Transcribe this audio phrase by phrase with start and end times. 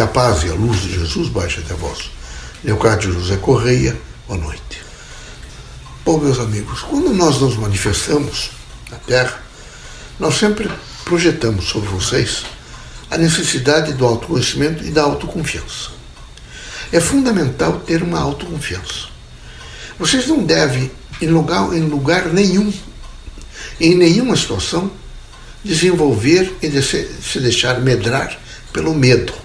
[0.00, 2.10] A paz e a luz de Jesus baixe até vós.
[2.64, 4.80] Leocádio José Correia, boa noite.
[6.06, 8.50] Bom, meus amigos, quando nós nos manifestamos
[8.90, 9.42] na Terra,
[10.18, 10.70] nós sempre
[11.04, 12.46] projetamos sobre vocês
[13.10, 15.90] a necessidade do autoconhecimento e da autoconfiança.
[16.90, 19.08] É fundamental ter uma autoconfiança.
[19.98, 20.90] Vocês não devem,
[21.20, 22.72] em lugar, em lugar nenhum,
[23.78, 24.90] em nenhuma situação,
[25.62, 28.38] desenvolver e de se deixar medrar
[28.72, 29.39] pelo medo.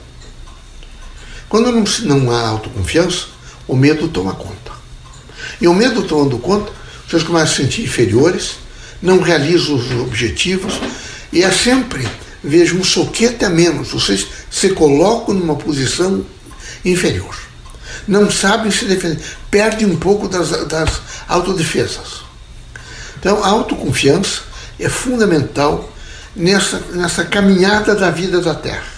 [1.56, 1.86] Quando não,
[2.18, 3.28] não há autoconfiança,
[3.66, 4.74] o medo toma conta.
[5.62, 6.70] E o medo tomando conta,
[7.08, 8.58] vocês começam a se sentir inferiores,
[9.02, 10.74] não realizam os objetivos,
[11.32, 12.06] e é sempre,
[12.44, 13.94] vejo, um soquete a menos.
[13.94, 16.26] Vocês se colocam numa posição
[16.84, 17.34] inferior.
[18.06, 19.24] Não sabem se defender.
[19.50, 22.26] Perdem um pouco das, das autodefesas.
[23.18, 24.42] Então, a autoconfiança
[24.78, 25.90] é fundamental
[26.36, 28.95] nessa, nessa caminhada da vida da Terra.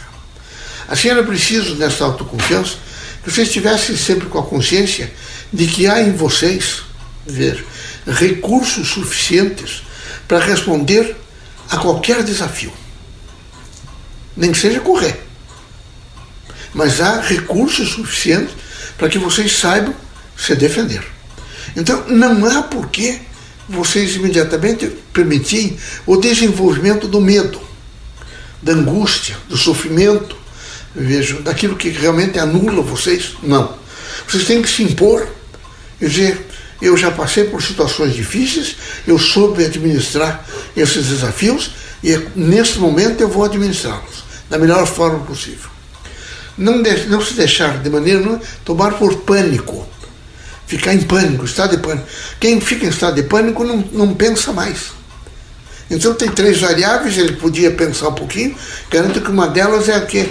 [0.87, 2.77] Assim era preciso, nessa autoconfiança,
[3.23, 5.11] que vocês estivessem sempre com a consciência
[5.51, 6.81] de que há em vocês
[7.25, 7.63] ver,
[8.05, 9.83] recursos suficientes
[10.27, 11.15] para responder
[11.69, 12.71] a qualquer desafio.
[14.35, 15.19] Nem que seja correr.
[16.73, 18.55] Mas há recursos suficientes
[18.97, 19.93] para que vocês saibam
[20.37, 21.03] se defender.
[21.75, 23.19] Então, não há porquê
[23.67, 27.59] vocês imediatamente permitirem o desenvolvimento do medo,
[28.61, 30.36] da angústia, do sofrimento,
[30.97, 33.35] vejo, daquilo que realmente anula vocês.
[33.43, 33.77] Não.
[34.27, 35.27] Vocês têm que se impor
[36.01, 36.45] e dizer:
[36.81, 41.71] eu já passei por situações difíceis, eu soube administrar esses desafios
[42.03, 45.69] e neste momento eu vou administrá-los da melhor forma possível.
[46.57, 49.87] Não, de, não se deixar de maneira não tomar por pânico,
[50.65, 52.07] ficar em pânico, estado de pânico.
[52.39, 54.97] Quem fica em estado de pânico não, não pensa mais.
[55.89, 58.55] Então tem três variáveis, ele podia pensar um pouquinho,
[58.89, 60.29] garanto que uma delas é que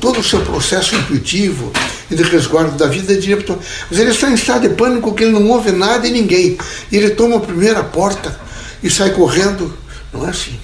[0.00, 1.72] todo o seu processo intuitivo
[2.10, 3.58] e de resguardo da vida é direto.
[3.90, 6.56] Mas ele está em estado de pânico que ele não ouve nada e ninguém.
[6.90, 8.38] E ele toma a primeira porta
[8.82, 9.76] e sai correndo.
[10.12, 10.58] Não é assim.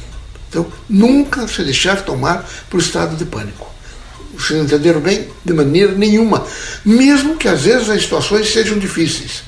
[0.49, 3.69] Então, nunca se deixar tomar por estado de pânico.
[4.35, 5.29] Vocês entenderam bem?
[5.45, 6.47] De maneira nenhuma.
[6.85, 9.43] Mesmo que às vezes as situações sejam difíceis.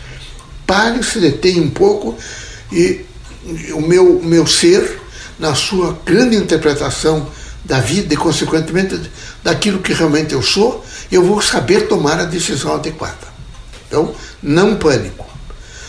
[0.66, 2.16] Pare, se detenha um pouco
[2.70, 3.04] e
[3.74, 5.00] o meu, meu ser,
[5.38, 7.26] na sua grande interpretação
[7.64, 9.00] da vida e, consequentemente,
[9.42, 13.32] daquilo que realmente eu sou, eu vou saber tomar a decisão adequada.
[13.86, 15.30] Então, não pânico.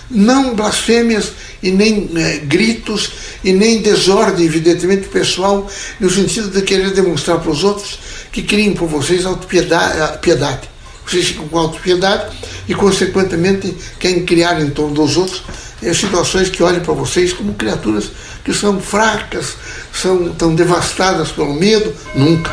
[0.10, 1.32] Não blasfêmias
[1.64, 3.12] e nem é, gritos
[3.44, 5.68] e nem desordem, evidentemente, pessoal,
[6.00, 7.98] no sentido de querer demonstrar para os outros
[8.32, 10.20] que criem por vocês autopiedade.
[10.20, 10.70] Piedade.
[11.06, 12.36] Vocês ficam com autopiedade
[12.68, 15.44] e, consequentemente, querem criar em torno dos outros
[15.92, 18.12] situações que olhem para vocês como criaturas
[18.44, 19.56] que são fracas,
[19.92, 21.94] são tão devastadas pelo medo.
[22.16, 22.52] Nunca.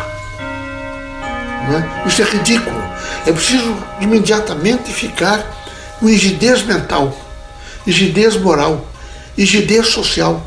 [1.71, 2.09] É?
[2.09, 2.81] Isso é ridículo.
[3.27, 5.45] É preciso imediatamente ficar
[5.99, 7.17] com rigidez mental,
[7.87, 8.89] rigidez moral,
[9.37, 10.45] rigidez social.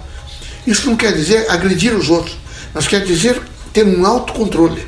[0.66, 2.38] Isso não quer dizer agredir os outros,
[2.74, 4.88] mas quer dizer ter um autocontrole.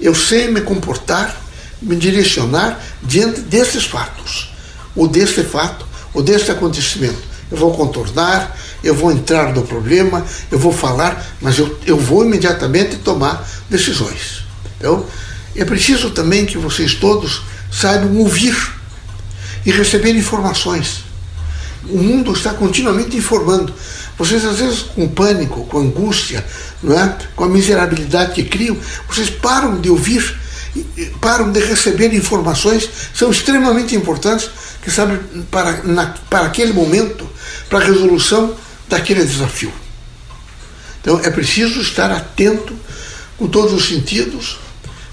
[0.00, 1.34] Eu sei me comportar,
[1.80, 4.52] me direcionar diante desses fatos,
[4.94, 7.34] ou deste fato, ou deste acontecimento.
[7.50, 12.24] Eu vou contornar, eu vou entrar no problema, eu vou falar, mas eu, eu vou
[12.24, 14.44] imediatamente tomar decisões.
[14.78, 15.04] Então,
[15.54, 18.56] é preciso também que vocês todos saibam ouvir
[19.64, 21.04] e receber informações.
[21.88, 23.72] O mundo está continuamente informando.
[24.16, 26.44] Vocês, às vezes, com pânico, com angústia,
[26.82, 27.16] não é?
[27.34, 28.76] com a miserabilidade que criam,
[29.08, 30.38] vocês param de ouvir,
[31.20, 34.50] param de receber informações, são extremamente importantes,
[34.84, 35.18] que sabe,
[35.50, 37.26] para, na, para aquele momento,
[37.70, 38.54] para a resolução
[38.86, 39.72] daquele desafio.
[41.00, 42.78] Então, é preciso estar atento
[43.38, 44.58] com todos os sentidos,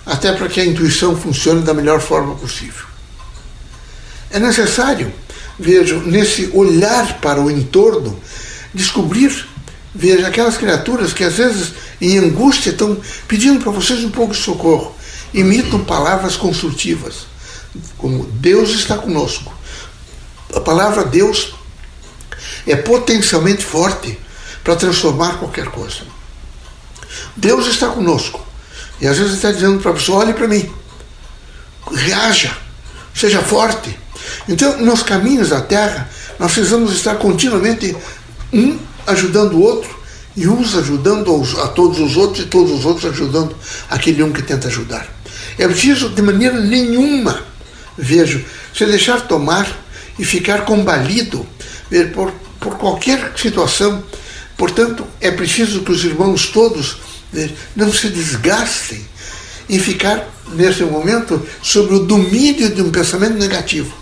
[0.06, 2.86] até para que a intuição funcione da melhor forma possível.
[4.30, 5.12] É necessário,
[5.58, 8.20] vejo, nesse olhar para o entorno,
[8.74, 9.48] descobrir,
[9.96, 14.40] veja, aquelas criaturas que às vezes em angústia estão pedindo para vocês um pouco de
[14.40, 14.94] socorro,
[15.34, 17.26] imitam palavras construtivas,
[17.98, 19.61] como Deus está conosco.
[20.56, 21.54] A palavra Deus
[22.68, 24.20] é potencialmente forte
[24.64, 26.02] para transformar qualquer coisa.
[27.36, 28.46] Deus está conosco.
[29.00, 30.72] E às vezes está dizendo para a pessoa: olhe para mim,
[31.92, 32.56] reaja,
[33.14, 33.98] seja forte.
[34.48, 36.10] Então, nos caminhos da terra,
[36.40, 37.96] nós precisamos estar continuamente
[38.54, 38.78] um
[39.08, 40.00] ajudando o outro
[40.36, 43.56] e uns ajudando a todos os outros e todos os outros ajudando
[43.90, 45.08] aquele um que tenta ajudar.
[45.58, 47.44] É preciso, de maneira nenhuma,
[47.98, 48.44] vejo,
[48.74, 49.68] se deixar tomar
[50.18, 51.46] e ficar combalido
[52.14, 54.04] por, por qualquer situação.
[54.58, 56.98] Portanto, é preciso que os irmãos todos
[57.76, 59.06] não se desgastem
[59.70, 63.96] em ficar, nesse momento, sobre o domínio de um pensamento negativo.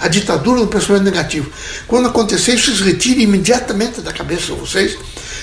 [0.00, 1.50] A ditadura do pensamento negativo.
[1.86, 4.96] Quando acontecer isso, retire imediatamente da cabeça de vocês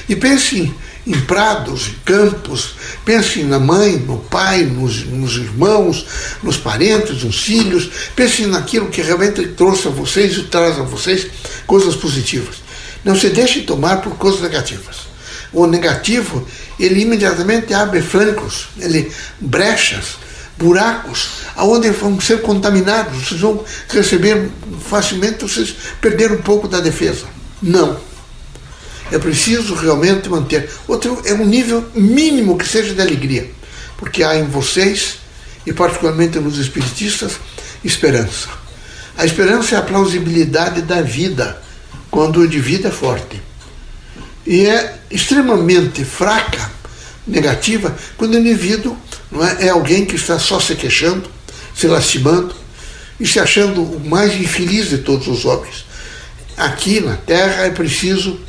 [0.08, 0.74] e pensem
[1.06, 6.06] em prados, em campos, pensem na mãe, no pai, nos, nos, irmãos,
[6.44, 11.28] nos parentes, nos filhos, pensem naquilo que realmente trouxe a vocês e traz a vocês
[11.66, 12.58] coisas positivas.
[13.04, 15.12] Não se deixem tomar por coisas negativas.
[15.52, 16.48] O negativo,
[16.80, 20.18] ele imediatamente abre flancos, ele brechas,
[20.58, 24.50] buracos, aonde vão ser contaminados, vocês vão receber
[24.88, 27.26] facilmente, vocês perderam um pouco da defesa.
[27.62, 28.11] Não.
[29.12, 30.70] É preciso realmente manter.
[30.88, 33.52] Outro é um nível mínimo que seja de alegria,
[33.98, 35.18] porque há em vocês,
[35.66, 37.34] e particularmente nos espiritistas,
[37.84, 38.48] esperança.
[39.18, 41.62] A esperança é a plausibilidade da vida,
[42.10, 43.42] quando o indivíduo é forte.
[44.48, 46.72] E é extremamente fraca,
[47.28, 48.98] negativa, quando o indivíduo
[49.32, 51.30] não é, é alguém que está só se queixando,
[51.76, 52.56] se lastimando
[53.20, 55.86] e se achando o mais infeliz de todos os homens.
[56.58, 58.40] Aqui na Terra é preciso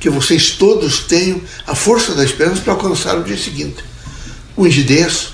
[0.00, 3.84] que vocês todos tenham a força da esperança para alcançar o dia seguinte.
[4.54, 5.28] Com rigidez,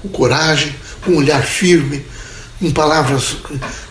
[0.00, 0.74] com coragem,
[1.04, 2.04] com olhar firme,
[2.58, 3.36] com palavras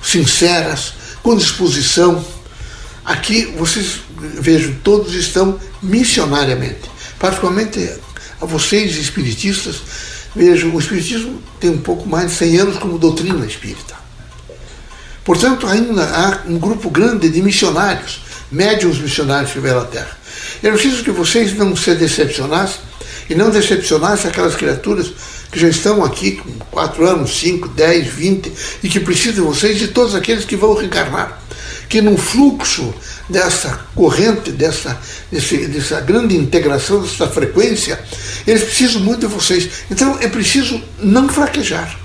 [0.03, 2.23] sinceras, com disposição.
[3.03, 4.01] Aqui vocês,
[4.39, 6.89] vejo, todos estão missionariamente.
[7.19, 7.91] Particularmente
[8.39, 9.81] a vocês, espiritistas,
[10.35, 13.95] vejo, o espiritismo tem um pouco mais de 100 anos como doutrina espírita.
[15.23, 18.20] Portanto, ainda há um grupo grande de missionários
[18.51, 20.17] médiums missionários que vieram à Terra.
[20.61, 22.79] Eu preciso que vocês não se decepcionassem
[23.29, 25.11] e não decepcionassem aquelas criaturas
[25.51, 28.51] que já estão aqui com 4 anos, 5, 10, 20
[28.83, 31.39] e que precisam de vocês e todos aqueles que vão reencarnar.
[31.89, 32.93] Que no fluxo
[33.29, 34.97] dessa corrente, dessa,
[35.31, 37.99] desse, dessa grande integração, dessa frequência,
[38.47, 39.69] eles precisam muito de vocês.
[39.89, 41.97] Então é preciso não fraquejar.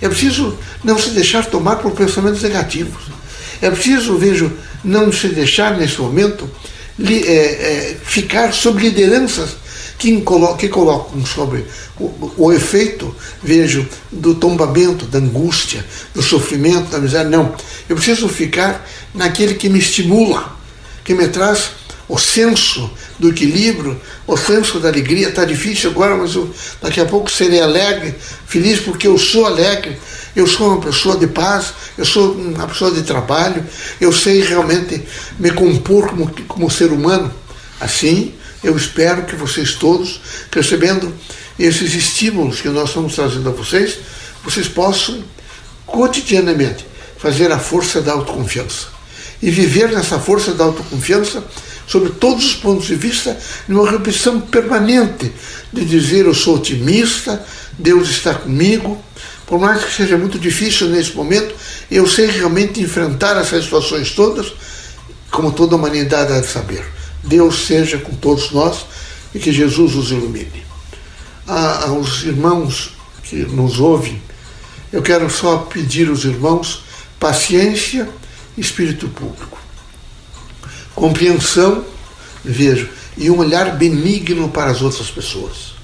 [0.00, 3.17] É preciso não se deixar tomar por pensamentos negativos.
[3.60, 4.52] É preciso, vejo,
[4.84, 6.48] não se deixar nesse momento
[6.98, 9.56] li, é, é, ficar sob lideranças
[9.98, 10.22] que,
[10.58, 11.64] que colocam sobre
[11.98, 15.84] o, o, efeito, vejo, do tombamento, da angústia,
[16.14, 17.28] do sofrimento, da miséria.
[17.28, 17.54] Não.
[17.88, 20.56] Eu preciso ficar naquele que me estimula,
[21.04, 21.70] que me traz
[22.08, 25.28] o senso do equilíbrio, o senso da alegria.
[25.28, 26.50] Está difícil agora, mas eu,
[26.80, 28.14] daqui a pouco serei alegre,
[28.46, 29.98] feliz porque eu sou alegre,
[30.34, 33.64] eu sou uma pessoa de paz, eu sou uma pessoa de trabalho,
[34.00, 35.02] eu sei realmente
[35.38, 37.32] me compor como, como ser humano.
[37.80, 38.34] Assim,
[38.64, 40.20] eu espero que vocês todos,
[40.50, 41.12] recebendo
[41.58, 43.98] esses estímulos que nós estamos trazendo a vocês,
[44.42, 45.22] vocês possam
[45.84, 46.86] cotidianamente
[47.18, 48.86] fazer a força da autoconfiança
[49.42, 51.44] e viver nessa força da autoconfiança
[51.88, 53.36] sobre todos os pontos de vista,
[53.66, 55.32] numa repetição permanente
[55.72, 57.44] de dizer eu sou otimista,
[57.78, 59.02] Deus está comigo,
[59.46, 61.54] por mais que seja muito difícil nesse momento,
[61.90, 64.52] eu sei realmente enfrentar essas situações todas,
[65.30, 66.84] como toda a humanidade há de saber.
[67.24, 68.84] Deus seja com todos nós
[69.34, 70.66] e que Jesus os ilumine.
[71.46, 72.90] aos irmãos
[73.22, 74.20] que nos ouvem,
[74.92, 76.84] eu quero só pedir aos irmãos
[77.18, 78.06] paciência
[78.56, 79.57] e espírito público.
[80.98, 81.84] Compreensão,
[82.44, 85.76] vejo, e um olhar benigno para as outras pessoas.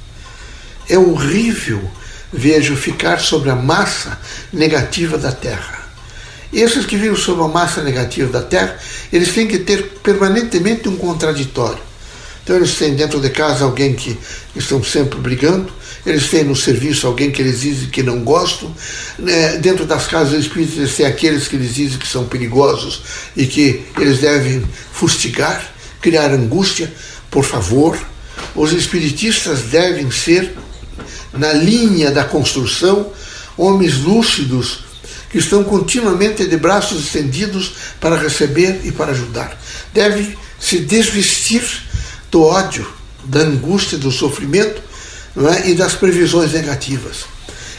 [0.88, 1.88] É horrível
[2.32, 4.18] vejo ficar sobre a massa
[4.52, 5.86] negativa da Terra.
[6.52, 8.76] Esses que vivem sobre a massa negativa da Terra,
[9.12, 11.78] eles têm que ter permanentemente um contraditório.
[12.44, 14.16] Então eles têm dentro de casa alguém que
[14.54, 15.72] estão sempre brigando,
[16.04, 18.72] eles têm no serviço alguém que eles dizem que não gostam,
[19.18, 19.56] né?
[19.56, 23.02] dentro das casas espíritas eles têm aqueles que eles dizem que são perigosos
[23.34, 25.72] e que eles devem fustigar,
[26.02, 26.92] criar angústia.
[27.30, 27.98] Por favor,
[28.54, 30.54] os espiritistas devem ser
[31.32, 33.10] na linha da construção,
[33.56, 34.84] homens lúcidos
[35.30, 39.58] que estão continuamente de braços estendidos para receber e para ajudar.
[39.94, 41.62] Deve se desvestir
[42.34, 42.84] do ódio,
[43.24, 44.82] da angústia, do sofrimento
[45.36, 45.70] é?
[45.70, 47.26] e das previsões negativas.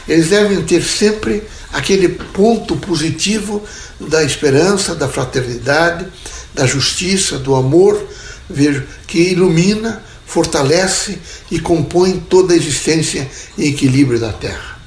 [0.08, 1.42] Eles devem ter sempre
[1.74, 3.62] aquele ponto positivo
[4.00, 6.06] da esperança, da fraternidade,
[6.54, 8.02] da justiça, do amor,
[8.48, 11.18] vejo, que ilumina fortalece
[11.50, 14.78] e compõe toda a existência em equilíbrio da Terra.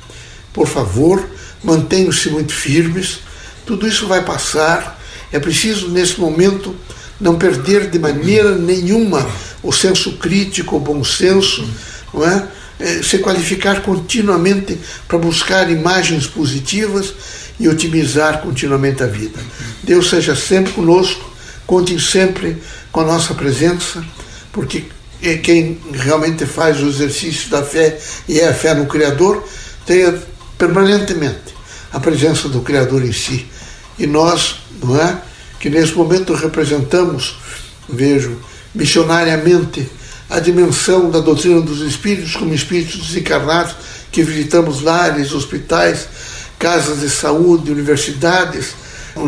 [0.52, 1.30] Por favor,
[1.64, 3.20] mantenham-se muito firmes,
[3.68, 5.00] tudo isso vai passar.
[5.32, 6.76] É preciso, nesse momento,
[7.20, 9.28] não perder de maneira nenhuma
[9.62, 11.68] o senso crítico, o bom senso,
[12.14, 12.48] não é?
[12.80, 17.14] é se qualificar continuamente para buscar imagens positivas
[17.60, 19.40] e otimizar continuamente a vida.
[19.84, 21.30] Deus seja sempre conosco,
[21.68, 22.58] contem sempre
[22.92, 24.04] com a nossa presença,
[24.52, 24.86] porque
[25.44, 29.44] quem realmente faz o exercício da fé e é a fé no Criador,
[29.86, 30.18] tenha
[30.58, 31.54] permanentemente
[31.92, 33.46] a presença do Criador em si.
[33.98, 35.18] E nós, não é?
[35.60, 37.38] Que nesse momento representamos,
[37.88, 38.38] vejo,
[38.74, 39.90] missionariamente
[40.30, 43.76] a dimensão da doutrina dos espíritos como espíritos desencarnados
[44.12, 46.08] que visitamos lares, hospitais,
[46.58, 48.76] casas de saúde, universidades,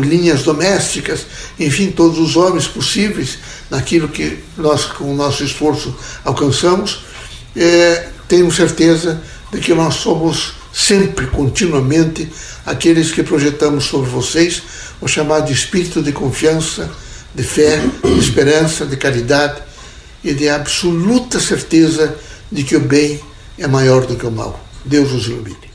[0.00, 1.26] linhas domésticas,
[1.58, 3.38] enfim, todos os homens possíveis
[3.70, 7.04] naquilo que nós, com o nosso esforço, alcançamos,
[7.56, 9.20] é, tenho certeza
[9.52, 12.28] de que nós somos sempre, continuamente,
[12.64, 14.62] aqueles que projetamos sobre vocês
[15.00, 16.90] o chamado espírito de confiança,
[17.34, 19.60] de fé, de esperança, de caridade
[20.22, 22.16] e de absoluta certeza
[22.50, 23.20] de que o bem
[23.58, 24.64] é maior do que o mal.
[24.84, 25.71] Deus os ilumine.